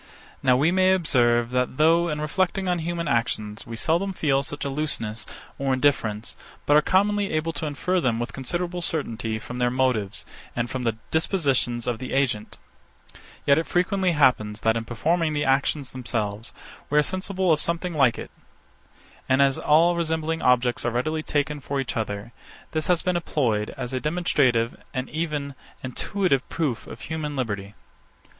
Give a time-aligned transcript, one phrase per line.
[0.41, 4.65] Now we may observe, that, though, in reflecting on human actions, we seldom feel such
[4.65, 5.27] a looseness,
[5.59, 6.35] or indifference,
[6.65, 10.25] but are commonly able to infer them with considerable certainty from their motives,
[10.55, 12.57] and from the dispositions of the agent;
[13.45, 16.51] yet it frequently happens, that, in performing the actions themselves,
[16.89, 18.31] we are sensible of something like it:
[19.29, 22.33] And as all resembling objects are readily taken for each other,
[22.71, 27.75] this has been employed as a demonstrative and even intuitive proof of human liberty.